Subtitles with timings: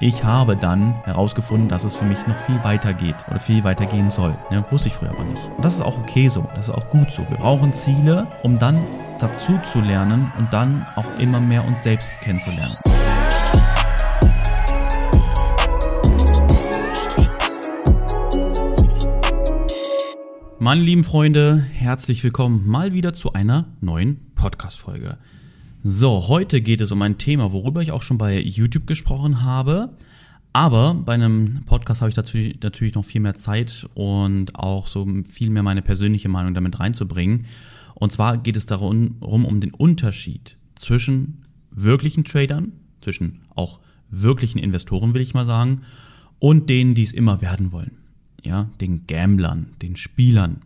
[0.00, 3.86] Ich habe dann herausgefunden, dass es für mich noch viel weiter geht oder viel weiter
[3.86, 4.36] gehen soll.
[4.50, 5.48] Ja, wusste ich früher aber nicht.
[5.56, 6.48] Und das ist auch okay so.
[6.56, 7.24] Das ist auch gut so.
[7.28, 8.84] Wir brauchen Ziele, um dann
[9.20, 12.74] dazu zu lernen und dann auch immer mehr uns selbst kennenzulernen.
[20.58, 25.18] Meine lieben Freunde, herzlich willkommen mal wieder zu einer neuen Podcast-Folge.
[25.86, 29.90] So, heute geht es um ein Thema, worüber ich auch schon bei YouTube gesprochen habe.
[30.54, 35.06] Aber bei einem Podcast habe ich dazu natürlich noch viel mehr Zeit und auch so
[35.28, 37.44] viel mehr meine persönliche Meinung damit reinzubringen.
[37.92, 42.72] Und zwar geht es darum um den Unterschied zwischen wirklichen Tradern,
[43.02, 45.82] zwischen auch wirklichen Investoren, will ich mal sagen,
[46.38, 47.98] und denen, die es immer werden wollen.
[48.42, 50.62] Ja, den Gamblern, den Spielern.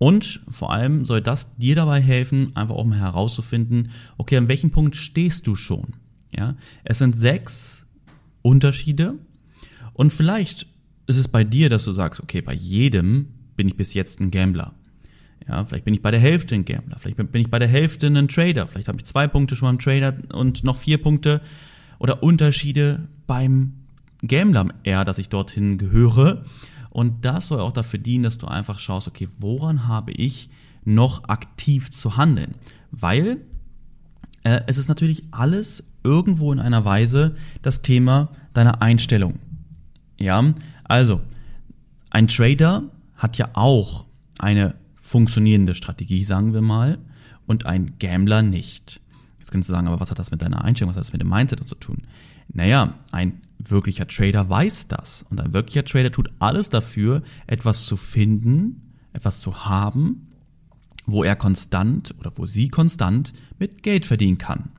[0.00, 4.70] Und vor allem soll das dir dabei helfen, einfach auch mal herauszufinden, okay, an welchem
[4.70, 5.94] Punkt stehst du schon?
[6.34, 7.84] Ja, es sind sechs
[8.40, 9.16] Unterschiede
[9.92, 10.66] und vielleicht
[11.06, 14.30] ist es bei dir, dass du sagst, okay, bei jedem bin ich bis jetzt ein
[14.30, 14.72] Gambler.
[15.46, 18.06] Ja, vielleicht bin ich bei der Hälfte ein Gambler, vielleicht bin ich bei der Hälfte
[18.06, 21.42] ein Trader, vielleicht habe ich zwei Punkte schon beim Trader und noch vier Punkte
[21.98, 23.74] oder Unterschiede beim
[24.26, 26.46] Gambler eher, dass ich dorthin gehöre.
[26.90, 30.50] Und das soll auch dafür dienen, dass du einfach schaust, okay, woran habe ich
[30.84, 32.54] noch aktiv zu handeln?
[32.90, 33.38] Weil
[34.42, 39.38] äh, es ist natürlich alles irgendwo in einer Weise das Thema deiner Einstellung.
[40.18, 40.52] Ja,
[40.84, 41.20] also
[42.10, 42.82] ein Trader
[43.14, 44.04] hat ja auch
[44.38, 46.98] eine funktionierende Strategie, sagen wir mal,
[47.46, 49.00] und ein Gambler nicht.
[49.38, 51.22] Jetzt kannst du sagen, aber was hat das mit deiner Einstellung, was hat das mit
[51.22, 52.02] dem Mindset zu tun?
[52.52, 55.24] Naja, ein wirklicher Trader weiß das.
[55.30, 60.28] Und ein wirklicher Trader tut alles dafür, etwas zu finden, etwas zu haben,
[61.06, 64.70] wo er konstant oder wo sie konstant mit Geld verdienen kann.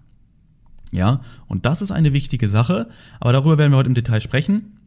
[0.91, 4.77] Ja, und das ist eine wichtige Sache, aber darüber werden wir heute im Detail sprechen.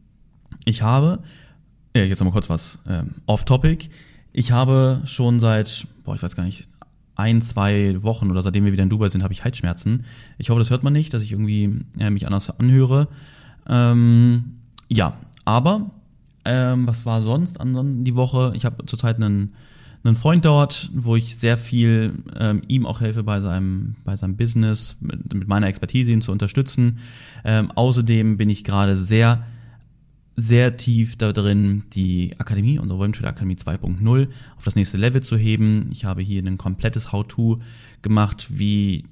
[0.63, 1.23] Ich habe,
[1.95, 3.89] äh, jetzt nochmal kurz was ähm, off-topic.
[4.31, 6.67] Ich habe schon seit, boah, ich weiß gar nicht,
[7.15, 10.05] ein, zwei Wochen oder seitdem wir wieder in Dubai sind, habe ich Halsschmerzen.
[10.37, 13.07] Ich hoffe, das hört man nicht, dass ich irgendwie äh, mich anders anhöre.
[13.67, 14.59] Ähm,
[14.89, 15.91] ja, aber
[16.45, 18.53] ähm, was war sonst ansonsten die Woche?
[18.55, 19.55] Ich habe zurzeit einen,
[20.03, 24.37] einen Freund dort, wo ich sehr viel ähm, ihm auch helfe bei seinem, bei seinem
[24.37, 26.99] Business, mit, mit meiner Expertise ihn zu unterstützen.
[27.43, 29.45] Ähm, außerdem bin ich gerade sehr
[30.37, 34.27] sehr tief da drin, die Akademie, unsere Webtrader Akademie 2.0
[34.57, 35.89] auf das nächste Level zu heben.
[35.91, 37.59] Ich habe hier ein komplettes How-To
[38.01, 39.05] gemacht, wie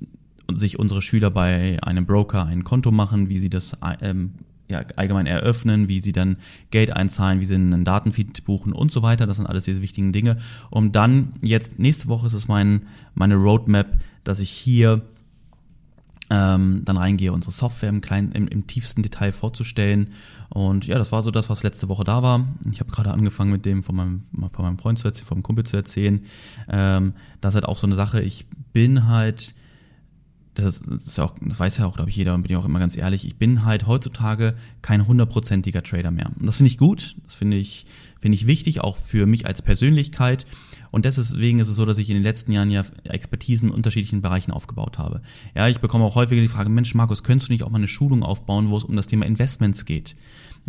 [0.54, 4.34] sich unsere Schüler bei einem Broker ein Konto machen, wie sie das ähm,
[4.70, 6.38] ja, allgemein eröffnen, wie sie dann
[6.72, 9.26] Geld einzahlen, wie sie einen Datenfeed buchen und so weiter.
[9.26, 10.38] Das sind alles diese wichtigen Dinge.
[10.70, 13.88] Um dann jetzt, nächste Woche ist es mein, meine Roadmap,
[14.24, 15.02] dass ich hier
[16.30, 20.10] ähm, dann reingehe, unsere Software im, kleinen, im, im tiefsten Detail vorzustellen.
[20.50, 22.48] Und ja, das war so das, was letzte Woche da war.
[22.72, 25.66] Ich habe gerade angefangen mit dem von meinem, von meinem Freund zu erzählen, meinem Kumpel
[25.66, 26.26] zu erzählen.
[26.70, 29.54] Ähm, das ist halt auch so eine Sache, ich bin halt
[30.54, 32.80] das, ist auch, das weiß ja auch, glaube ich, jeder und bin ja auch immer
[32.80, 36.32] ganz ehrlich, ich bin halt heutzutage kein hundertprozentiger Trader mehr.
[36.40, 37.86] Und das finde ich gut, das finde ich,
[38.20, 40.46] finde ich wichtig, auch für mich als Persönlichkeit.
[40.92, 44.22] Und deswegen ist es so, dass ich in den letzten Jahren ja Expertisen in unterschiedlichen
[44.22, 45.22] Bereichen aufgebaut habe.
[45.56, 47.88] Ja, ich bekomme auch häufiger die Frage, Mensch, Markus, könntest du nicht auch mal eine
[47.88, 50.16] Schulung aufbauen, wo es um das Thema Investments geht?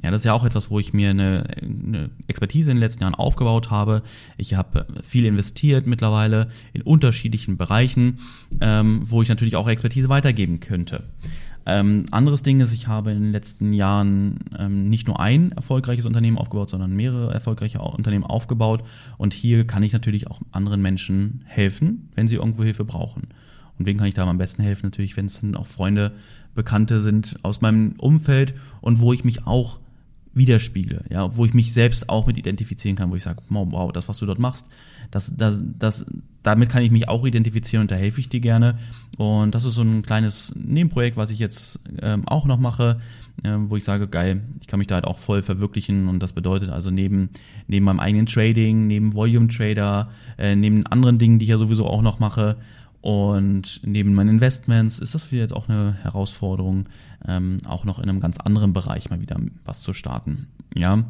[0.02, 3.02] Ja, das ist ja auch etwas, wo ich mir eine, eine Expertise in den letzten
[3.02, 4.02] Jahren aufgebaut habe.
[4.36, 8.18] Ich habe viel investiert mittlerweile in unterschiedlichen Bereichen,
[8.60, 11.04] ähm, wo ich natürlich auch Expertise weitergeben könnte.
[11.66, 16.04] Ähm, anderes Ding ist, ich habe in den letzten Jahren ähm, nicht nur ein erfolgreiches
[16.04, 18.82] Unternehmen aufgebaut, sondern mehrere erfolgreiche Unternehmen aufgebaut.
[19.16, 23.28] Und hier kann ich natürlich auch anderen Menschen helfen, wenn sie irgendwo Hilfe brauchen.
[23.78, 24.86] Und wen kann ich da am besten helfen?
[24.86, 26.12] Natürlich, wenn es dann auch Freunde,
[26.54, 29.80] Bekannte sind aus meinem Umfeld und wo ich mich auch
[30.34, 34.08] widerspiegle, ja, wo ich mich selbst auch mit identifizieren kann, wo ich sage, wow, das,
[34.08, 34.66] was du dort machst,
[35.10, 36.04] das, das, das,
[36.42, 38.78] damit kann ich mich auch identifizieren und da helfe ich dir gerne.
[39.16, 43.00] Und das ist so ein kleines Nebenprojekt, was ich jetzt ähm, auch noch mache,
[43.44, 46.32] äh, wo ich sage, geil, ich kann mich da halt auch voll verwirklichen und das
[46.32, 47.30] bedeutet also neben,
[47.68, 51.86] neben meinem eigenen Trading, neben Volume Trader, äh, neben anderen Dingen, die ich ja sowieso
[51.86, 52.56] auch noch mache,
[53.04, 56.86] und neben meinen Investments ist das für jetzt auch eine Herausforderung,
[57.26, 60.48] ähm, auch noch in einem ganz anderen Bereich mal wieder was zu starten.
[60.74, 61.04] Ja.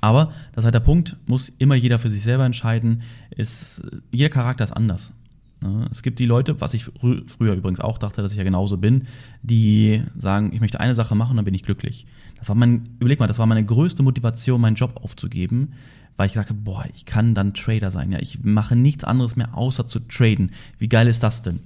[0.00, 3.02] Aber das ist halt der Punkt, muss immer jeder für sich selber entscheiden.
[3.30, 3.82] Ist,
[4.12, 5.12] jeder Charakter ist anders.
[5.60, 5.86] Ne?
[5.90, 9.06] Es gibt die Leute, was ich früher übrigens auch dachte, dass ich ja genauso bin,
[9.42, 12.06] die sagen, ich möchte eine Sache machen, dann bin ich glücklich.
[12.38, 15.72] Das war mein, überleg mal, das war meine größte Motivation, meinen Job aufzugeben,
[16.16, 18.12] weil ich sage, boah, ich kann dann Trader sein.
[18.12, 20.52] Ja, ich mache nichts anderes mehr, außer zu traden.
[20.78, 21.60] Wie geil ist das denn?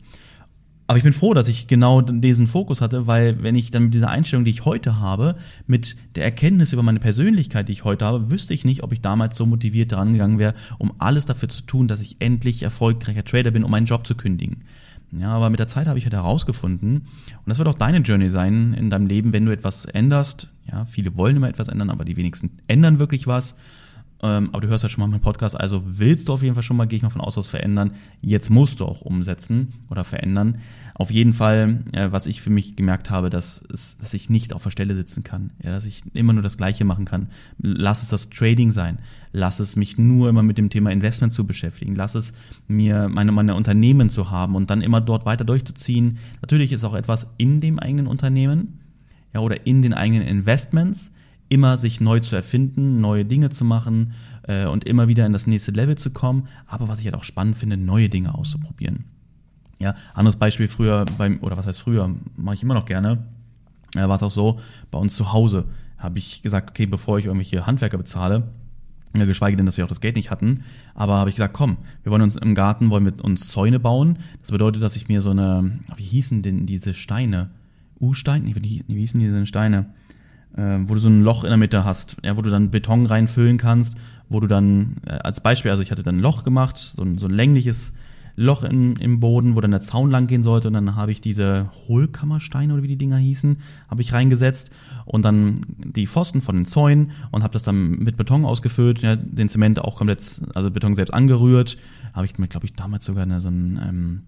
[0.93, 3.95] Aber ich bin froh, dass ich genau diesen Fokus hatte, weil wenn ich dann mit
[3.95, 5.37] dieser Einstellung, die ich heute habe,
[5.67, 9.01] mit der Erkenntnis über meine Persönlichkeit, die ich heute habe, wüsste ich nicht, ob ich
[9.01, 13.25] damals so motiviert daran gegangen wäre, um alles dafür zu tun, dass ich endlich erfolgreicher
[13.25, 14.65] Trader bin, um meinen Job zu kündigen.
[15.13, 18.29] Ja, aber mit der Zeit habe ich halt herausgefunden, und das wird auch deine Journey
[18.29, 20.49] sein in deinem Leben, wenn du etwas änderst.
[20.71, 23.55] Ja, viele wollen immer etwas ändern, aber die wenigsten ändern wirklich was.
[24.25, 26.63] Ähm, aber du hörst ja schon mal meinen Podcast, also willst du auf jeden Fall
[26.63, 27.93] schon mal, gehe ich mal von aus, was verändern.
[28.21, 30.59] Jetzt musst du auch umsetzen oder verändern.
[30.95, 34.53] Auf jeden Fall, äh, was ich für mich gemerkt habe, dass, es, dass ich nicht
[34.53, 35.51] auf der Stelle sitzen kann.
[35.61, 37.29] Ja, dass ich immer nur das Gleiche machen kann.
[37.59, 38.99] Lass es das Trading sein.
[39.33, 41.97] Lass es mich nur immer mit dem Thema Investment zu beschäftigen.
[41.97, 42.33] Lass es
[42.69, 46.19] mir meine, meine Unternehmen zu haben und dann immer dort weiter durchzuziehen.
[46.43, 48.79] Natürlich ist auch etwas in dem eigenen Unternehmen
[49.35, 51.11] ja, oder in den eigenen Investments
[51.53, 54.15] immer sich neu zu erfinden, neue Dinge zu machen
[54.45, 56.49] äh, und immer wieder in das nächste Level zu kommen.
[56.67, 59.05] Aber was ich halt auch spannend finde, neue Dinge auszuprobieren.
[59.79, 63.27] Ja, anderes Beispiel früher beim, oder was heißt früher, mache ich immer noch gerne,
[63.95, 64.61] äh, war es auch so,
[64.91, 65.67] bei uns zu Hause
[65.99, 68.49] habe ich gesagt, okay, bevor ich irgendwelche Handwerker bezahle,
[69.15, 70.65] ja, geschweige denn, dass wir auch das Geld nicht hatten.
[70.95, 74.19] Aber habe ich gesagt, komm, wir wollen uns im Garten, wollen wir uns Zäune bauen.
[74.41, 77.51] Das bedeutet, dass ich mir so eine, wie hießen denn diese Steine?
[78.01, 78.47] U-Stein?
[78.47, 79.91] Wie, wie hießen diese Steine?
[80.57, 83.07] Äh, wo du so ein Loch in der Mitte hast, ja, wo du dann Beton
[83.07, 83.97] reinfüllen kannst,
[84.29, 87.19] wo du dann, äh, als Beispiel, also ich hatte dann ein Loch gemacht, so ein,
[87.19, 87.93] so ein längliches
[88.35, 91.21] Loch in, im Boden, wo dann der Zaun lang gehen sollte und dann habe ich
[91.21, 93.59] diese Hohlkammersteine oder wie die Dinger hießen,
[93.89, 94.71] habe ich reingesetzt
[95.05, 99.17] und dann die Pfosten von den Zäunen und habe das dann mit Beton ausgefüllt, ja,
[99.17, 101.77] den Zement auch komplett, also Beton selbst angerührt,
[102.15, 104.23] habe ich mir, glaube ich, damals sogar eine, so ein ähm,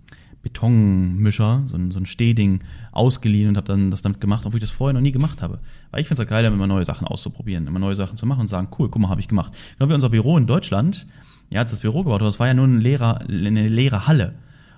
[0.45, 2.61] Betonmischer, so ein, so ein Stehding
[2.93, 5.59] ausgeliehen und habe dann das damit gemacht, obwohl ich das vorher noch nie gemacht habe.
[5.91, 8.43] Weil ich finde es ja geil, immer neue Sachen auszuprobieren, immer neue Sachen zu machen
[8.43, 9.53] und sagen, cool, guck mal, habe ich gemacht.
[9.79, 11.07] Genau wie unser Büro in Deutschland,
[11.51, 14.35] ja, als das Büro gebaut wurde, das war ja nur eine leere, eine leere Halle.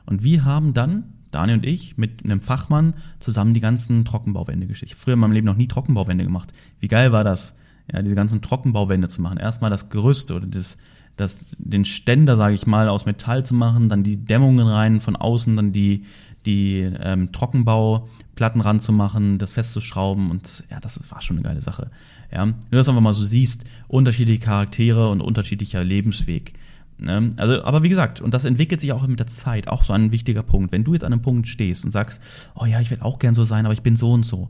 [0.06, 4.92] Und wir haben dann, Daniel und ich, mit einem Fachmann zusammen die ganzen Trockenbauwände geschickt.
[4.92, 6.52] Ich habe früher in meinem Leben noch nie Trockenbauwände gemacht.
[6.80, 7.56] Wie geil war das,
[7.92, 9.38] ja, diese ganzen Trockenbauwände zu machen.
[9.38, 10.76] Erstmal das Gerüst oder das
[11.16, 15.16] das, den Ständer, sage ich mal, aus Metall zu machen, dann die Dämmungen rein von
[15.16, 16.04] außen, dann die,
[16.44, 21.90] die ähm, Trockenbauplatten ranzumachen, das festzuschrauben und ja, das war schon eine geile Sache.
[22.32, 26.52] Ja, wenn du das einfach mal so siehst, unterschiedliche Charaktere und unterschiedlicher Lebensweg.
[26.98, 27.32] Ne?
[27.36, 30.12] Also, aber wie gesagt, und das entwickelt sich auch mit der Zeit, auch so ein
[30.12, 30.72] wichtiger Punkt.
[30.72, 32.20] Wenn du jetzt an einem Punkt stehst und sagst,
[32.54, 34.48] oh ja, ich will auch gern so sein, aber ich bin so und so,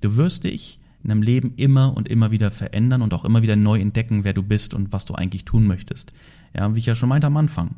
[0.00, 3.54] du wirst dich in deinem Leben immer und immer wieder verändern und auch immer wieder
[3.54, 6.12] neu entdecken, wer du bist und was du eigentlich tun möchtest.
[6.52, 7.76] Ja, wie ich ja schon meinte am Anfang.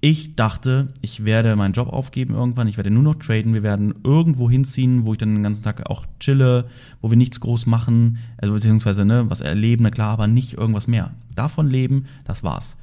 [0.00, 3.94] Ich dachte, ich werde meinen Job aufgeben irgendwann, ich werde nur noch traden, wir werden
[4.02, 6.68] irgendwo hinziehen, wo ich dann den ganzen Tag auch chille,
[7.02, 10.88] wo wir nichts groß machen, also beziehungsweise ne, was erleben, na klar, aber nicht irgendwas
[10.88, 11.12] mehr.
[11.34, 12.78] Davon leben, das war's.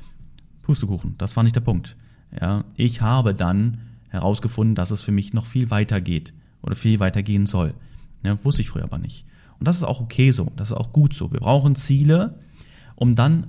[0.61, 1.95] Pustekuchen, das war nicht der Punkt.
[2.39, 3.79] Ja, ich habe dann
[4.09, 7.73] herausgefunden, dass es für mich noch viel weiter geht oder viel weiter gehen soll.
[8.23, 9.25] Ja, wusste ich früher aber nicht.
[9.61, 11.31] Und das ist auch okay so, das ist auch gut so.
[11.31, 12.39] Wir brauchen Ziele,
[12.95, 13.45] um dann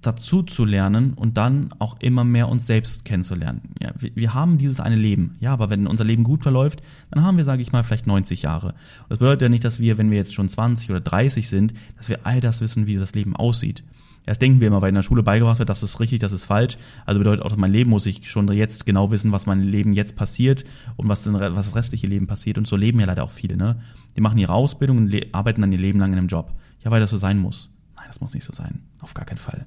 [0.00, 3.60] dazu zu lernen und dann auch immer mehr uns selbst kennenzulernen.
[3.80, 5.36] Ja, wir, wir, haben dieses eine Leben.
[5.38, 6.82] Ja, aber wenn unser Leben gut verläuft,
[7.12, 8.74] dann haben wir, sage ich mal, vielleicht 90 Jahre.
[9.08, 12.08] Das bedeutet ja nicht, dass wir, wenn wir jetzt schon 20 oder 30 sind, dass
[12.08, 13.84] wir all das wissen, wie das Leben aussieht.
[14.28, 16.44] Das denken wir immer, weil in der Schule beigebracht wird, das ist richtig, das ist
[16.44, 16.76] falsch.
[17.06, 19.94] Also bedeutet auch, dass mein Leben muss ich schon jetzt genau wissen, was mein Leben
[19.94, 20.64] jetzt passiert
[20.96, 22.58] und was, was das restliche Leben passiert.
[22.58, 23.56] Und so leben ja leider auch viele.
[23.56, 23.80] Ne?
[24.16, 26.52] Die machen ihre Ausbildung und arbeiten dann ihr Leben lang in einem Job.
[26.84, 27.72] Ja, weil das so sein muss.
[27.96, 28.82] Nein, das muss nicht so sein.
[29.00, 29.64] Auf gar keinen Fall.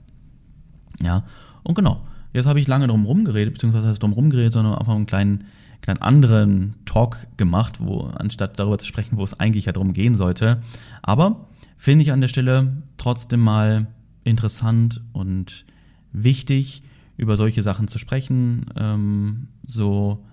[1.01, 1.23] Ja,
[1.63, 2.05] und genau.
[2.31, 5.45] Jetzt habe ich lange drum rumgeredet, beziehungsweise heißt drum rumgeredet, sondern einfach einen kleinen,
[5.81, 10.13] kleinen anderen Talk gemacht, wo, anstatt darüber zu sprechen, wo es eigentlich ja drum gehen
[10.13, 10.61] sollte.
[11.01, 13.87] Aber finde ich an der Stelle trotzdem mal
[14.23, 15.65] interessant und
[16.11, 16.83] wichtig,
[17.17, 20.25] über solche Sachen zu sprechen, ähm, so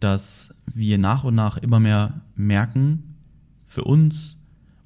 [0.00, 3.14] dass wir nach und nach immer mehr merken,
[3.64, 4.36] für uns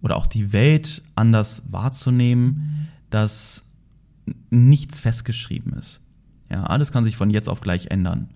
[0.00, 3.64] oder auch die Welt anders wahrzunehmen, dass
[4.50, 6.00] nichts festgeschrieben ist.
[6.50, 8.30] Ja, alles kann sich von jetzt auf gleich ändern.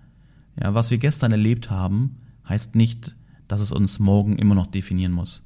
[0.61, 2.16] Ja, was wir gestern erlebt haben,
[2.49, 3.14] heißt nicht,
[3.49, 5.42] dass es uns morgen immer noch definieren muss.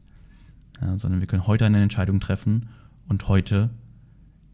[0.80, 2.68] Ja, sondern wir können heute eine Entscheidung treffen
[3.08, 3.70] und heute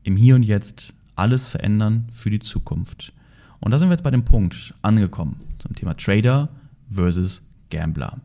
[0.05, 3.13] im Hier und Jetzt alles verändern für die Zukunft.
[3.61, 6.49] Und da sind wir jetzt bei dem Punkt angekommen zum Thema Trader
[6.91, 8.19] versus Gambler.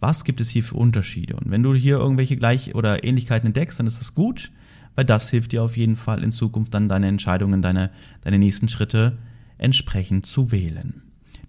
[0.00, 1.36] Was gibt es hier für Unterschiede?
[1.36, 4.50] Und wenn du hier irgendwelche Gleich- oder Ähnlichkeiten entdeckst, dann ist das gut,
[4.96, 7.90] weil das hilft dir auf jeden Fall in Zukunft dann deine Entscheidungen, deine,
[8.22, 9.18] deine nächsten Schritte
[9.58, 11.02] entsprechend zu wählen.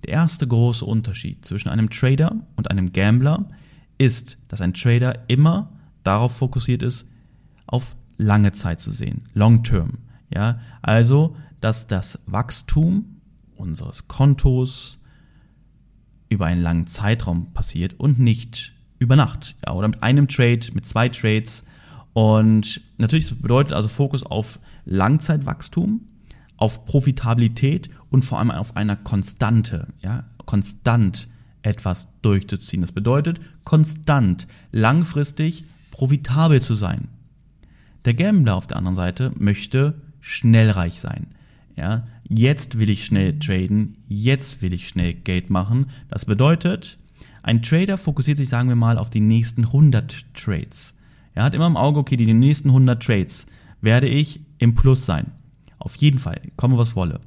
[0.06, 3.50] Der erste große Unterschied zwischen einem Trader und einem Gambler
[3.98, 5.72] ist, dass ein Trader immer
[6.04, 7.08] darauf fokussiert ist,
[7.66, 10.00] auf lange Zeit zu sehen, long term.
[10.34, 13.22] Ja, also, dass das Wachstum
[13.56, 15.00] unseres Kontos
[16.30, 19.56] über einen langen Zeitraum passiert und nicht über Nacht.
[19.66, 21.64] Ja, oder mit einem Trade, mit zwei Trades.
[22.14, 26.08] Und natürlich bedeutet also Fokus auf Langzeitwachstum,
[26.58, 31.28] auf Profitabilität und vor allem auf einer Konstante, ja, konstant
[31.62, 32.82] etwas durchzuziehen.
[32.82, 37.08] Das bedeutet, konstant, langfristig profitabel zu sein.
[38.06, 41.28] Der Gambler auf der anderen Seite möchte schnell reich sein.
[41.76, 45.88] Ja, jetzt will ich schnell traden, jetzt will ich schnell Geld machen.
[46.10, 46.98] Das bedeutet,
[47.42, 50.94] ein Trader fokussiert sich, sagen wir mal, auf die nächsten 100 Trades.
[51.34, 53.48] Er hat immer im Auge, okay, die nächsten 100 Trades
[53.82, 55.32] werde ich im Plus sein.
[55.80, 57.20] Auf jeden Fall, komme was wolle.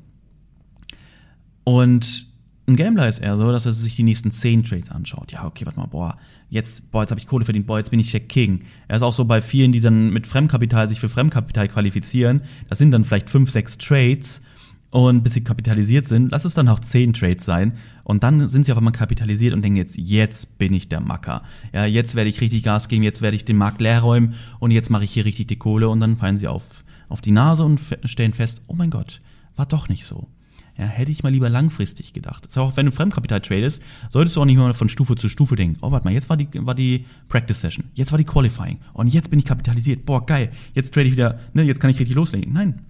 [1.64, 2.28] Und
[2.68, 5.32] ein Gambler ist eher so, dass er sich die nächsten 10 Trades anschaut.
[5.32, 6.18] Ja, okay, warte mal, boah,
[6.48, 8.64] jetzt, boah, jetzt habe ich Kohle verdient, boah, jetzt bin ich der King.
[8.88, 12.42] Er ist auch so bei vielen, die dann mit Fremdkapital sich für Fremdkapital qualifizieren.
[12.68, 14.42] Das sind dann vielleicht 5, 6 Trades
[14.90, 17.74] und bis sie kapitalisiert sind, lass es dann auch 10 Trades sein.
[18.02, 21.42] Und dann sind sie auf einmal kapitalisiert und denken jetzt, jetzt bin ich der Macker.
[21.72, 24.70] Ja, jetzt werde ich richtig Gas geben, jetzt werde ich den Markt leer räumen und
[24.70, 27.64] jetzt mache ich hier richtig die Kohle und dann fallen sie auf, auf die Nase
[27.64, 29.20] und stellen fest, oh mein Gott,
[29.54, 30.28] war doch nicht so.
[30.78, 32.44] Ja, hätte ich mal lieber langfristig gedacht.
[32.44, 35.28] Das ist auch, wenn du Fremdkapital tradest, solltest du auch nicht mehr von Stufe zu
[35.28, 35.78] Stufe denken.
[35.80, 37.86] Oh, warte mal, jetzt war die, war die Practice Session.
[37.94, 38.78] Jetzt war die Qualifying.
[38.92, 40.04] Und jetzt bin ich kapitalisiert.
[40.04, 40.50] Boah, geil.
[40.74, 42.52] Jetzt trade ich wieder, ne, jetzt kann ich richtig loslegen.
[42.52, 42.82] Nein.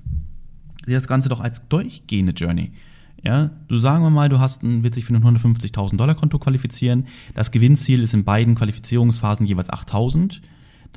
[0.84, 2.72] Sieh das Ganze doch als durchgehende Journey.
[3.22, 6.38] Ja, du sagen wir mal, du hast ein, willst dich für ein 150.000 Dollar Konto
[6.38, 7.06] qualifizieren.
[7.34, 10.40] Das Gewinnziel ist in beiden Qualifizierungsphasen jeweils 8.000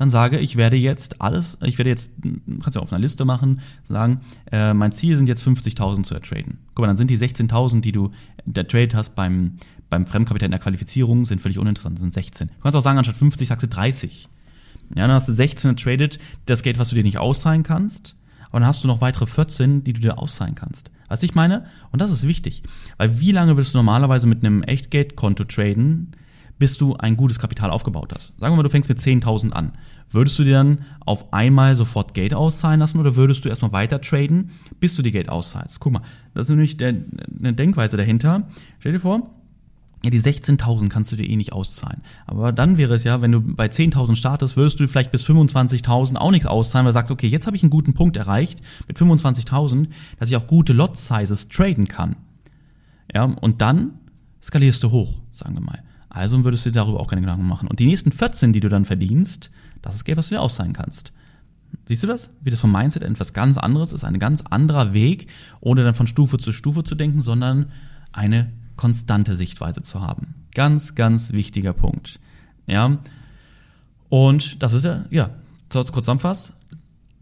[0.00, 2.14] dann sage, ich werde jetzt alles, ich werde jetzt,
[2.62, 6.56] kannst du auf einer Liste machen, sagen, äh, mein Ziel sind jetzt 50.000 zu ertraden.
[6.74, 8.10] Guck mal, dann sind die 16.000, die du
[8.46, 9.58] der Trade hast beim,
[9.90, 12.48] beim Fremdkapital in der Qualifizierung, sind völlig uninteressant, sind 16.
[12.48, 14.30] Du kannst auch sagen, anstatt 50 sagst du 30.
[14.96, 18.16] Ja, dann hast du 16 ertradet, das Geld, was du dir nicht auszahlen kannst,
[18.48, 20.90] aber dann hast du noch weitere 14, die du dir auszahlen kannst.
[21.08, 21.66] Was ich meine?
[21.92, 22.62] Und das ist wichtig.
[22.96, 26.12] Weil wie lange willst du normalerweise mit einem Echtgeldkonto traden,
[26.60, 28.34] bis du ein gutes Kapital aufgebaut hast.
[28.38, 29.72] Sagen wir mal, du fängst mit 10.000 an.
[30.10, 34.00] Würdest du dir dann auf einmal sofort Geld auszahlen lassen oder würdest du erstmal weiter
[34.00, 35.80] traden, bis du dir Geld auszahlst?
[35.80, 36.02] Guck mal,
[36.34, 36.94] das ist nämlich der,
[37.38, 38.46] eine Denkweise dahinter.
[38.78, 39.30] Stell dir vor,
[40.04, 42.02] ja, die 16.000 kannst du dir eh nicht auszahlen.
[42.26, 46.16] Aber dann wäre es ja, wenn du bei 10.000 startest, würdest du vielleicht bis 25.000
[46.16, 48.98] auch nichts auszahlen, weil du sagst, okay, jetzt habe ich einen guten Punkt erreicht mit
[48.98, 49.88] 25.000,
[50.18, 52.16] dass ich auch gute Lot-Sizes traden kann.
[53.14, 53.92] Ja, und dann
[54.42, 55.82] skalierst du hoch, sagen wir mal.
[56.10, 57.68] Also würdest du dir darüber auch keine Gedanken machen.
[57.68, 59.50] Und die nächsten 14, die du dann verdienst,
[59.80, 61.12] das ist Geld, was du dir auszahlen kannst.
[61.86, 62.30] Siehst du das?
[62.42, 65.28] Wie das vom Mindset etwas ganz anderes ist, ein ganz anderer Weg,
[65.60, 67.70] ohne dann von Stufe zu Stufe zu denken, sondern
[68.12, 70.34] eine konstante Sichtweise zu haben.
[70.54, 72.18] Ganz, ganz wichtiger Punkt.
[72.66, 72.98] Ja.
[74.08, 75.30] Und das ist ja, ja,
[75.70, 76.54] kurz zusammenfasst,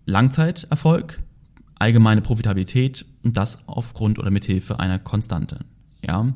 [0.06, 1.20] Langzeiterfolg,
[1.78, 5.60] allgemeine Profitabilität und das aufgrund oder mithilfe einer Konstante.
[6.02, 6.32] Ja.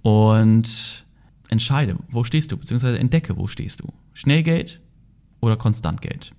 [0.00, 1.04] Und
[1.50, 3.92] entscheide, wo stehst du, beziehungsweise entdecke, wo stehst du.
[4.12, 4.80] Schnellgeld
[5.40, 6.32] oder Konstantgeld.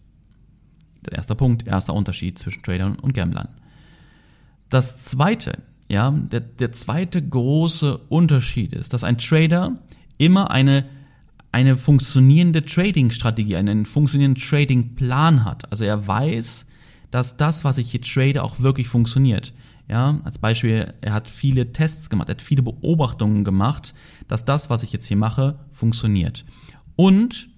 [1.06, 3.50] Der erste Punkt, erster Unterschied zwischen Tradern und Gamblern.
[4.70, 9.78] Das zweite, ja, der, der zweite große Unterschied ist, dass ein Trader
[10.18, 10.86] immer eine,
[11.52, 15.70] eine funktionierende Trading-Strategie, einen funktionierenden Trading-Plan hat.
[15.72, 16.66] Also er weiß,
[17.10, 19.54] dass das, was ich hier trade, auch wirklich funktioniert.
[19.92, 23.94] Ja, als Beispiel, er hat viele Tests gemacht, er hat viele Beobachtungen gemacht,
[24.30, 26.46] dass das, was ich jetzt hier mache, funktioniert.
[26.96, 27.50] Und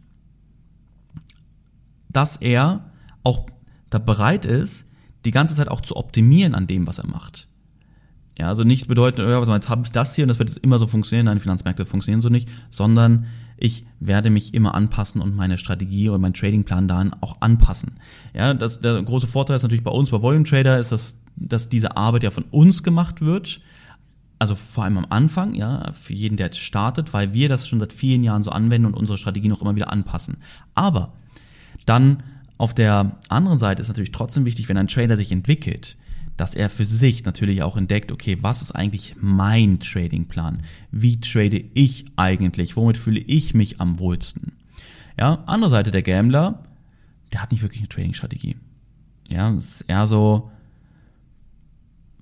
[2.10, 2.92] dass er
[3.24, 3.46] auch
[3.92, 4.88] da bereit ist,
[5.26, 7.50] die ganze Zeit auch zu optimieren an dem, was er macht.
[8.40, 10.80] Ja, also nicht bedeutet, ja, jetzt habe ich das hier und das wird jetzt immer
[10.80, 15.60] so funktionieren, nein, Finanzmärkte funktionieren so nicht, sondern ich werde mich immer anpassen und meine
[15.60, 18.00] Strategie oder meinen Tradingplan dahin auch anpassen.
[18.34, 21.70] Ja, das, der große Vorteil ist natürlich bei uns, bei Volume Trader, ist, dass, dass
[21.70, 23.62] diese Arbeit ja von uns gemacht wird.
[24.40, 27.80] Also vor allem am Anfang, ja, für jeden, der jetzt startet, weil wir das schon
[27.80, 30.38] seit vielen Jahren so anwenden und unsere Strategie noch immer wieder anpassen.
[30.76, 31.14] Aber
[31.86, 32.24] dann
[32.58, 35.98] auf der anderen Seite ist natürlich trotzdem wichtig, wenn ein Trader sich entwickelt,
[36.38, 40.64] dass er für sich natürlich auch entdeckt, okay, was ist eigentlich mein Tradingplan?
[40.92, 42.76] Wie trade ich eigentlich?
[42.76, 44.54] Womit fühle ich mich am wohlsten?
[45.18, 46.64] Ja, andere Seite der Gambler,
[47.32, 48.56] der hat nicht wirklich eine Trading-Strategie.
[49.28, 50.52] Ja, es ist eher so,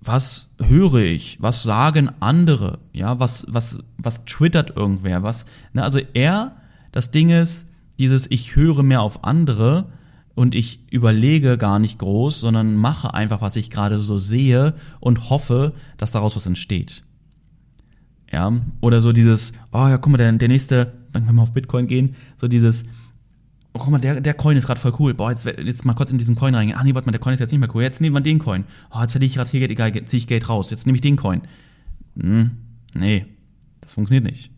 [0.02, 1.38] was höre ich?
[1.42, 2.80] Was sagen andere?
[2.92, 5.22] Ja, was, was, was twittert irgendwer?
[5.22, 6.56] Was, ne, also er,
[6.92, 7.68] das Ding ist,
[8.00, 9.86] dieses ich höre mehr auf andere
[10.34, 15.30] und ich überlege gar nicht groß, sondern mache einfach, was ich gerade so sehe und
[15.30, 17.04] hoffe, dass daraus was entsteht.
[18.32, 21.54] Ja, oder so dieses, oh ja, guck mal, der, der nächste, wenn wir mal auf
[21.54, 22.86] Bitcoin gehen, so dieses,
[23.74, 25.14] oh, guck mal, der, der Coin ist gerade voll cool.
[25.14, 26.78] Boah, jetzt, jetzt mal kurz in diesen Coin reingehen.
[26.78, 27.84] Ah, nee, warte mal, der Coin ist jetzt nicht mehr cool.
[27.84, 28.66] Jetzt nehmen wir den Coin.
[28.92, 30.70] Oh, jetzt verliere ich gerade hier Geld, egal, ziehe ich Geld raus.
[30.70, 31.42] Jetzt nehme ich den Coin.
[32.20, 32.52] Hm,
[32.94, 33.26] nee,
[33.80, 34.52] das funktioniert nicht.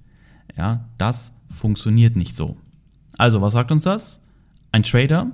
[0.58, 2.58] Ja, das funktioniert nicht so.
[3.18, 4.20] Also, was sagt uns das?
[4.72, 5.32] Ein Trader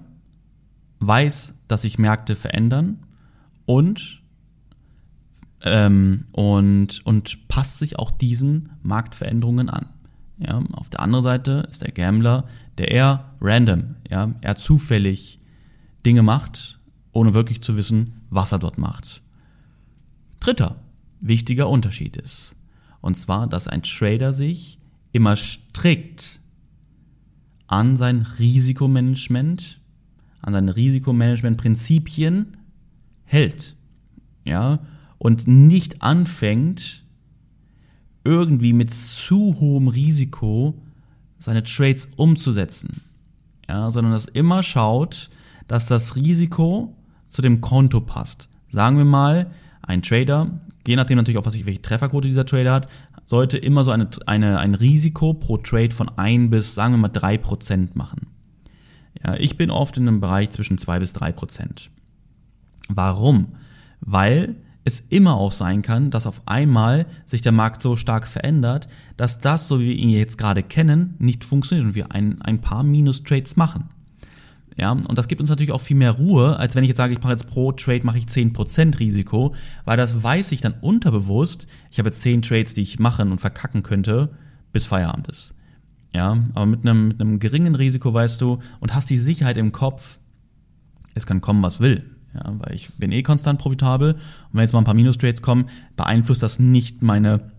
[1.00, 3.00] weiß, dass sich Märkte verändern
[3.66, 4.22] und,
[5.62, 9.88] ähm, und, und passt sich auch diesen Marktveränderungen an.
[10.38, 12.46] Ja, auf der anderen Seite ist der Gambler,
[12.80, 15.40] der eher random, ja, eher zufällig
[16.06, 16.80] Dinge macht,
[17.12, 19.22] ohne wirklich zu wissen, was er dort macht.
[20.40, 20.78] Dritter
[21.20, 22.56] wichtiger Unterschied ist,
[23.02, 24.80] und zwar, dass ein Trader sich
[25.12, 26.40] immer strikt
[27.68, 29.80] an sein Risikomanagement,
[30.42, 32.58] an seine Risikomanagementprinzipien
[33.26, 33.76] hält.
[34.46, 34.80] Ja,
[35.18, 37.04] und nicht anfängt,
[38.24, 40.82] irgendwie mit zu hohem Risiko
[41.40, 43.02] seine Trades umzusetzen.
[43.68, 45.30] Ja, sondern dass immer schaut,
[45.68, 46.96] dass das Risiko
[47.28, 48.50] zu dem Konto passt.
[48.68, 52.74] Sagen wir mal, ein Trader, je nachdem natürlich auch, was ich, welche Trefferquote dieser Trader
[52.74, 52.88] hat,
[53.26, 57.10] sollte immer so eine, eine, ein Risiko pro Trade von ein bis, sagen wir mal,
[57.10, 58.28] drei Prozent machen.
[59.24, 61.92] Ja, ich bin oft in einem Bereich zwischen zwei bis drei Prozent.
[62.88, 63.50] Warum?
[64.02, 64.56] Weil
[64.90, 69.40] es immer auch sein kann, dass auf einmal sich der Markt so stark verändert, dass
[69.40, 72.84] das, so wie wir ihn jetzt gerade kennen, nicht funktioniert und wir ein, ein paar
[72.84, 73.90] Minus-Trades machen.
[74.78, 77.12] Ja, und das gibt uns natürlich auch viel mehr Ruhe, als wenn ich jetzt sage,
[77.12, 79.54] ich mache jetzt pro Trade mache ich 10% Risiko,
[79.84, 83.42] weil das weiß ich dann unterbewusst, ich habe jetzt 10 Trades, die ich machen und
[83.42, 84.30] verkacken könnte,
[84.72, 85.54] bis Feierabend ist.
[86.14, 89.74] Ja, aber mit einem, mit einem geringen Risiko weißt du und hast die Sicherheit im
[89.74, 90.20] Kopf,
[91.14, 92.04] es kann kommen, was will.
[92.42, 94.20] Ja, weil ich bin eh konstant profitabel und
[94.54, 95.66] wenn jetzt mal ein paar Minus-Trades kommen,
[95.96, 97.52] beeinflusst das nicht meine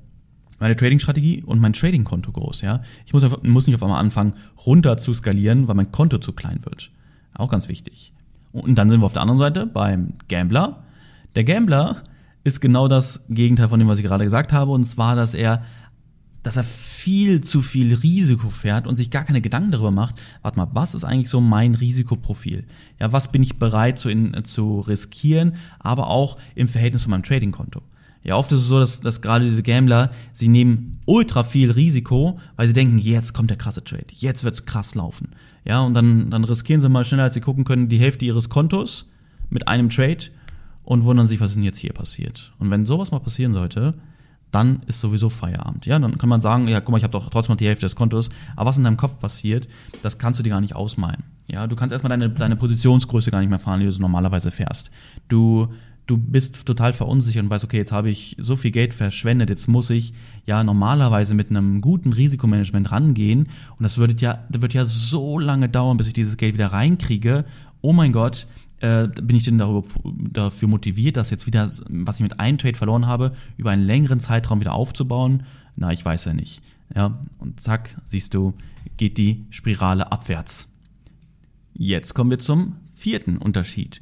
[0.61, 2.83] meine Trading-Strategie und mein Trading-Konto groß, ja.
[3.07, 4.35] Ich muss, muss nicht auf einmal anfangen,
[4.67, 6.91] runter zu skalieren, weil mein Konto zu klein wird.
[7.33, 8.13] Auch ganz wichtig.
[8.53, 10.83] Und dann sind wir auf der anderen Seite beim Gambler.
[11.35, 12.03] Der Gambler
[12.45, 15.63] ist genau das Gegenteil von dem, was ich gerade gesagt habe, und zwar, dass er,
[16.43, 20.59] dass er viel zu viel Risiko fährt und sich gar keine Gedanken darüber macht, warte
[20.59, 22.65] mal, was ist eigentlich so mein Risikoprofil?
[22.99, 27.23] Ja, was bin ich bereit zu, in, zu riskieren, aber auch im Verhältnis zu meinem
[27.23, 27.83] Trading-Konto?
[28.23, 32.39] Ja, oft ist es so, dass, dass gerade diese Gambler, sie nehmen ultra viel Risiko,
[32.57, 35.29] weil sie denken, jetzt kommt der krasse Trade, jetzt wird's krass laufen.
[35.65, 38.49] Ja, und dann, dann riskieren sie mal schneller, als sie gucken können, die Hälfte ihres
[38.49, 39.09] Kontos
[39.49, 40.27] mit einem Trade
[40.85, 42.53] und wundern sich, was denn jetzt hier passiert.
[42.59, 43.95] Und wenn sowas mal passieren sollte,
[44.51, 45.87] dann ist sowieso Feierabend.
[45.87, 47.87] Ja, dann kann man sagen, ja, guck mal, ich habe doch trotzdem noch die Hälfte
[47.87, 49.69] des Kontos, aber was in deinem Kopf passiert,
[50.03, 51.23] das kannst du dir gar nicht ausmalen.
[51.49, 54.51] Ja, du kannst erstmal deine, deine Positionsgröße gar nicht mehr fahren, die du so normalerweise
[54.51, 54.91] fährst.
[55.29, 55.69] Du
[56.11, 59.69] du bist total verunsichert und weißt, okay, jetzt habe ich so viel Geld verschwendet, jetzt
[59.69, 60.13] muss ich
[60.45, 65.39] ja normalerweise mit einem guten Risikomanagement rangehen und das würde ja, das wird ja so
[65.39, 67.45] lange dauern, bis ich dieses Geld wieder reinkriege.
[67.81, 68.49] Oh mein Gott,
[68.81, 72.77] äh, bin ich denn darüber, dafür motiviert, das jetzt wieder, was ich mit einem Trade
[72.77, 75.45] verloren habe, über einen längeren Zeitraum wieder aufzubauen?
[75.77, 76.63] Na, ich weiß ja nicht.
[76.95, 78.55] Ja, und zack, siehst du,
[78.97, 80.69] geht die Spirale abwärts.
[81.73, 84.01] Jetzt kommen wir zum vierten Unterschied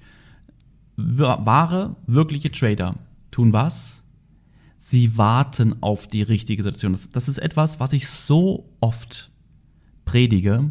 [0.98, 2.96] wahre, wirkliche Trader
[3.30, 4.02] tun was?
[4.76, 6.92] Sie warten auf die richtige Situation.
[6.92, 9.30] Das, das ist etwas, was ich so oft
[10.04, 10.70] predige.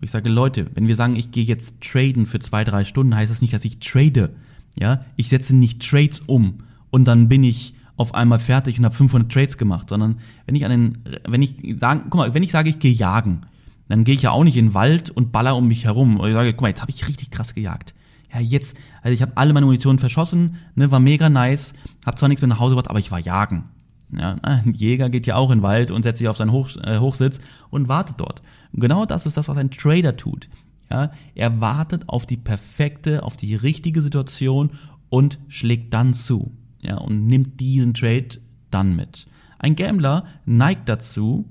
[0.00, 3.30] Ich sage, Leute, wenn wir sagen, ich gehe jetzt traden für zwei, drei Stunden, heißt
[3.30, 4.34] das nicht, dass ich trade.
[4.78, 6.58] Ja, ich setze nicht Trades um
[6.90, 10.66] und dann bin ich auf einmal fertig und habe 500 Trades gemacht, sondern wenn ich
[10.66, 13.40] an den, wenn ich sagen, guck mal, wenn ich sage, ich gehe jagen,
[13.88, 16.18] dann gehe ich ja auch nicht in den Wald und baller um mich herum.
[16.18, 17.94] Und ich sage, guck mal, jetzt habe ich richtig krass gejagt
[18.32, 21.72] ja jetzt, also ich habe alle meine Munition verschossen, ne, war mega nice,
[22.04, 23.64] habe zwar nichts mehr nach Hause gebracht, aber ich war jagen.
[24.12, 26.70] Ja, ein Jäger geht ja auch in den Wald und setzt sich auf seinen Hoch,
[26.82, 27.40] äh, Hochsitz
[27.70, 28.42] und wartet dort.
[28.72, 30.48] Und genau das ist das, was ein Trader tut.
[30.90, 34.70] Ja, er wartet auf die perfekte, auf die richtige Situation
[35.08, 36.52] und schlägt dann zu.
[36.80, 38.38] Ja, und nimmt diesen Trade
[38.70, 39.26] dann mit.
[39.58, 41.46] Ein Gambler neigt dazu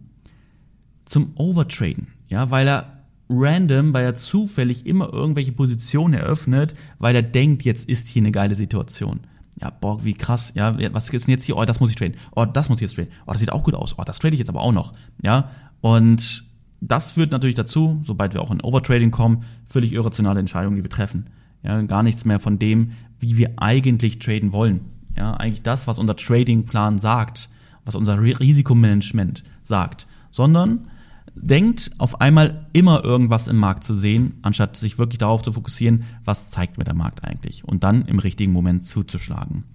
[1.04, 2.08] zum Overtraden.
[2.30, 2.96] Ja, weil er
[3.30, 8.32] random, weil er zufällig immer irgendwelche Positionen eröffnet, weil er denkt, jetzt ist hier eine
[8.32, 9.22] geile Situation.
[9.62, 10.52] Ja, boah, wie krass.
[10.56, 11.58] Ja, was ist denn jetzt hier?
[11.58, 12.18] Oh, das muss ich traden.
[12.36, 13.12] Oh, das muss ich jetzt traden.
[13.26, 13.96] Oh, das sieht auch gut aus.
[13.98, 14.94] Oh, das trade ich jetzt aber auch noch.
[15.24, 15.50] Ja,
[15.82, 16.44] und
[16.82, 20.89] das führt natürlich dazu, sobald wir auch in Overtrading kommen, völlig irrationale Entscheidungen, die wir
[20.89, 21.30] treffen.
[21.63, 24.82] Ja, gar nichts mehr von dem, wie wir eigentlich traden wollen.
[25.18, 27.50] Ja, eigentlich das, was unser Tradingplan sagt,
[27.86, 30.89] was unser Risikomanagement sagt, sondern
[31.36, 36.06] denkt, auf einmal immer irgendwas im Markt zu sehen, anstatt sich wirklich darauf zu fokussieren,
[36.24, 39.65] was zeigt mir der Markt eigentlich und dann im richtigen Moment zuzuschlagen.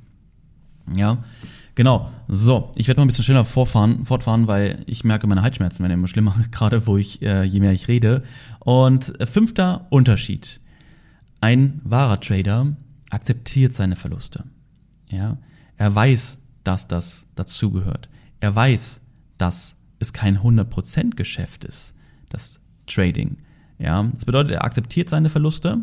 [0.97, 1.19] Ja,
[1.75, 2.11] genau.
[2.29, 5.93] So, ich werde mal ein bisschen schneller vorfahren, fortfahren, weil ich merke, meine Halsschmerzen werden
[5.93, 8.23] immer schlimmer, gerade wo ich, äh, je mehr ich rede.
[8.61, 10.61] Und äh, fünfter Unterschied.
[11.41, 12.77] Ein wahrer Trader
[13.11, 14.45] akzeptiert seine Verluste.
[15.09, 15.39] Ja,
[15.77, 18.09] er weiß, dass das dazugehört.
[18.41, 19.01] Er weiß,
[19.39, 21.95] dass es kein 100% Geschäft ist,
[22.29, 23.37] das Trading.
[23.79, 25.79] Ja, das bedeutet, er akzeptiert seine Verluste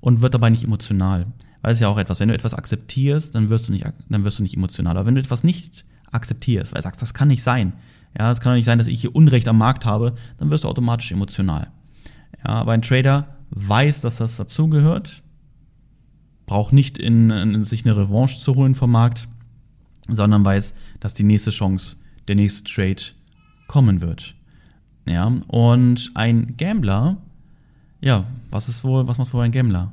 [0.00, 1.26] und wird dabei nicht emotional.
[1.62, 4.38] Weil es ja auch etwas, wenn du etwas akzeptierst, dann wirst du nicht, dann wirst
[4.38, 4.96] du nicht emotional.
[4.96, 7.72] Aber wenn du etwas nicht akzeptierst, weil du sagst, das kann nicht sein.
[8.18, 10.64] Ja, es kann doch nicht sein, dass ich hier Unrecht am Markt habe, dann wirst
[10.64, 11.70] du automatisch emotional.
[12.38, 15.22] Ja, aber ein Trader weiß, dass das dazugehört,
[16.46, 19.28] braucht nicht in, in sich eine Revanche zu holen vom Markt,
[20.08, 21.96] sondern weiß, dass die nächste Chance,
[22.28, 23.02] der nächste Trade
[23.74, 24.36] kommen wird.
[25.04, 27.16] Ja, und ein Gambler,
[28.00, 29.92] ja, was ist wohl, was macht wohl ein Gambler?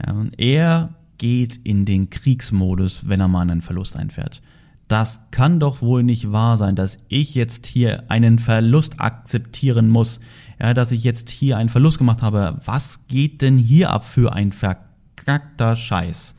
[0.00, 4.40] Ja, er geht in den Kriegsmodus, wenn er mal einen Verlust einfährt.
[4.88, 10.18] Das kann doch wohl nicht wahr sein, dass ich jetzt hier einen Verlust akzeptieren muss.
[10.58, 12.58] Ja, dass ich jetzt hier einen Verlust gemacht habe.
[12.64, 16.34] Was geht denn hier ab für ein verkackter Scheiß?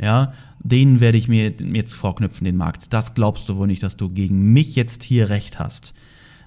[0.00, 2.92] Ja, den werde ich mir jetzt vorknüpfen, den Markt.
[2.92, 5.94] Das glaubst du wohl nicht, dass du gegen mich jetzt hier recht hast.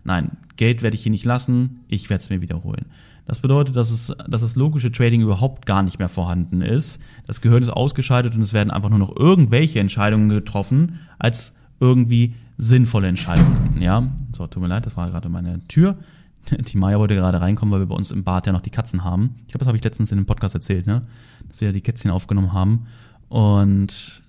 [0.03, 2.85] Nein, Geld werde ich hier nicht lassen, ich werde es mir wiederholen.
[3.25, 7.01] Das bedeutet, dass, es, dass das logische Trading überhaupt gar nicht mehr vorhanden ist.
[7.27, 12.33] Das Gehirn ist ausgeschaltet und es werden einfach nur noch irgendwelche Entscheidungen getroffen, als irgendwie
[12.57, 13.81] sinnvolle Entscheidungen.
[13.81, 15.97] Ja, so, tut mir leid, das war gerade meine Tür.
[16.51, 19.03] Die Maya wollte gerade reinkommen, weil wir bei uns im Bad ja noch die Katzen
[19.03, 19.35] haben.
[19.41, 21.03] Ich glaube, das habe ich letztens in dem Podcast erzählt, ne?
[21.47, 22.87] Dass wir ja die Kätzchen aufgenommen haben.
[23.31, 24.23] Und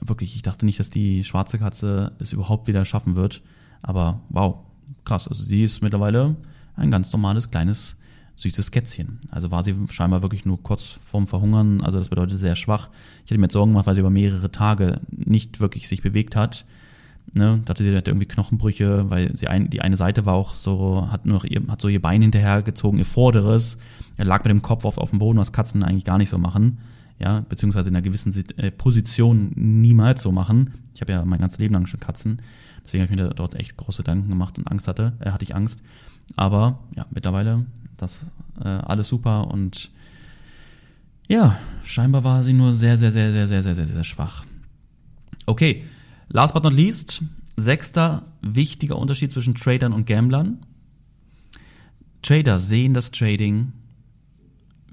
[0.00, 3.42] wirklich, ich dachte nicht, dass die schwarze Katze es überhaupt wieder schaffen wird.
[3.82, 4.56] Aber wow,
[5.04, 5.28] krass.
[5.28, 6.36] Also sie ist mittlerweile
[6.74, 7.96] ein ganz normales, kleines,
[8.34, 9.20] süßes Kätzchen.
[9.30, 11.82] Also war sie scheinbar wirklich nur kurz vorm Verhungern.
[11.82, 12.88] Also das bedeutet sehr schwach.
[13.26, 16.34] Ich hätte mir jetzt Sorgen gemacht, weil sie über mehrere Tage nicht wirklich sich bewegt
[16.34, 16.64] hat.
[17.34, 21.08] Ne, dachte sie, hatte irgendwie Knochenbrüche, weil sie ein, die eine Seite war auch so,
[21.10, 23.76] hat nur ihr, hat so ihr Bein hinterhergezogen, ihr vorderes.
[24.16, 26.38] Er lag mit dem Kopf auf, auf dem Boden, was Katzen eigentlich gar nicht so
[26.38, 26.78] machen.
[27.18, 30.74] Ja, beziehungsweise in einer gewissen äh, Position niemals so machen.
[30.94, 32.42] Ich habe ja mein ganzes Leben lang schon Katzen.
[32.84, 35.54] Deswegen habe ich mir dort echt große Gedanken gemacht und Angst hatte, äh, hatte ich
[35.54, 35.82] Angst.
[36.36, 38.26] Aber ja, mittlerweile das
[38.60, 39.90] äh, alles super und
[41.28, 44.44] ja, scheinbar war sie nur sehr, sehr, sehr, sehr, sehr, sehr, sehr, sehr schwach.
[45.46, 45.84] Okay,
[46.28, 47.22] last but not least,
[47.56, 50.60] sechster wichtiger Unterschied zwischen Tradern und Gamblern.
[52.22, 53.72] Trader sehen das Trading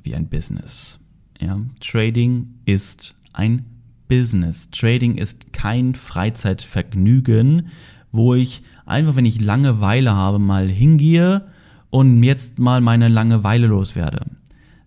[0.01, 0.99] wie ein Business.
[1.43, 3.65] Ja, Trading ist ein
[4.07, 4.69] Business.
[4.71, 7.67] Trading ist kein Freizeitvergnügen,
[8.13, 11.45] wo ich einfach, wenn ich Langeweile habe, mal hingehe
[11.89, 14.25] und jetzt mal meine Langeweile loswerde.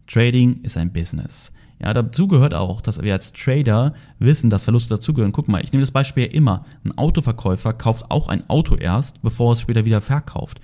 [0.07, 1.53] Trading ist ein Business.
[1.79, 5.33] Ja, dazu gehört auch, dass wir als Trader wissen, dass Verluste dazugehören.
[5.33, 6.64] Guck mal, ich nehme das Beispiel immer.
[6.85, 10.59] Ein Autoverkäufer kauft auch ein Auto erst, bevor es später wieder verkauft.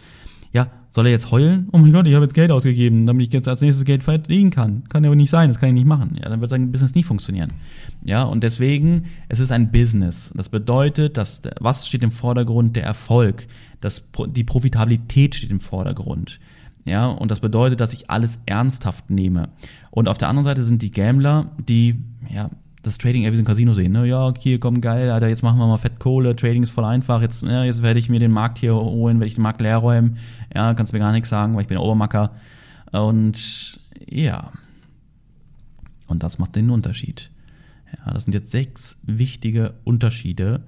[0.55, 1.69] Ja, soll er jetzt heulen?
[1.73, 4.51] Oh mein Gott, ich habe jetzt Geld ausgegeben, damit ich jetzt als nächstes Geld verdienen
[4.51, 4.85] kann.
[4.91, 6.19] Kann ja aber nicht sein, das kann ich nicht machen.
[6.23, 7.55] Ja, dann wird sein Business nie funktionieren.
[8.05, 10.33] Ja, und deswegen, es ist ein Business.
[10.37, 12.77] Das bedeutet, dass, was steht im Vordergrund?
[12.77, 13.47] Der Erfolg.
[13.81, 16.39] Das, die Profitabilität steht im Vordergrund.
[16.85, 19.49] Ja, und das bedeutet, dass ich alles ernsthaft nehme.
[19.91, 21.97] Und auf der anderen Seite sind die Gambler, die,
[22.29, 22.51] ja,
[22.83, 23.93] das Trading eher wie ein Casino sehen.
[23.93, 24.07] Ne?
[24.07, 27.43] Ja, hier komm geil, Alter, jetzt machen wir mal Fettkohle, Trading ist voll einfach, jetzt,
[27.43, 30.17] ja, jetzt werde ich mir den Markt hier holen, werde ich den Markt leer räumen.
[30.55, 32.33] Ja, kannst mir gar nichts sagen, weil ich bin Obermacker.
[32.91, 34.53] Und ja.
[36.09, 37.31] Und das macht den Unterschied.
[38.05, 40.63] Ja, das sind jetzt sechs wichtige Unterschiede,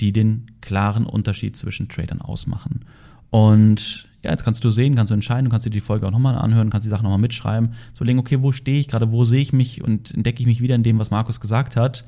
[0.00, 2.80] die den klaren Unterschied zwischen Tradern ausmachen.
[3.28, 6.10] Und ja, jetzt kannst du sehen, kannst du entscheiden, du kannst dir die Folge auch
[6.10, 9.24] nochmal anhören, kannst die Sachen nochmal mitschreiben, zu überlegen, okay, wo stehe ich gerade, wo
[9.24, 12.04] sehe ich mich und entdecke ich mich wieder in dem, was Markus gesagt hat.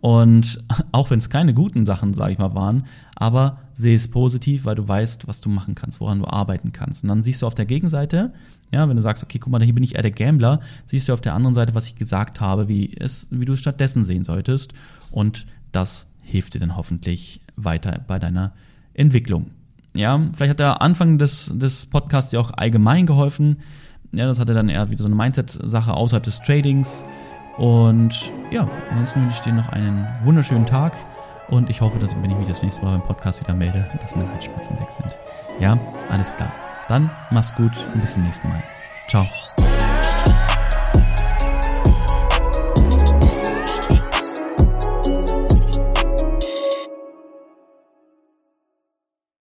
[0.00, 4.64] Und auch wenn es keine guten Sachen, sage ich mal, waren, aber sehe es positiv,
[4.64, 7.02] weil du weißt, was du machen kannst, woran du arbeiten kannst.
[7.02, 8.32] Und dann siehst du auf der Gegenseite,
[8.72, 11.12] ja, wenn du sagst, okay, guck mal, hier bin ich eher der Gambler, siehst du
[11.12, 14.24] auf der anderen Seite, was ich gesagt habe, wie es, wie du es stattdessen sehen
[14.24, 14.72] solltest.
[15.10, 18.52] Und das hilft dir dann hoffentlich weiter bei deiner
[18.94, 19.50] Entwicklung.
[19.94, 23.60] Ja, vielleicht hat der Anfang des, des Podcasts ja auch allgemein geholfen.
[24.12, 27.04] Ja, das hatte dann eher wieder so eine Mindset-Sache außerhalb des Tradings.
[27.58, 30.94] Und ja, ansonsten wünsche ich dir noch einen wunderschönen Tag.
[31.48, 34.14] Und ich hoffe, dass, wenn ich mich das nächste Mal beim Podcast wieder melde, dass
[34.14, 35.18] meine Halsschmerzen weg sind.
[35.58, 36.52] Ja, alles klar.
[36.88, 38.62] Dann mach's gut und bis zum nächsten Mal.
[39.08, 39.26] Ciao.